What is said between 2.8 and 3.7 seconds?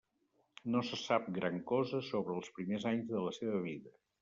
anys de la seva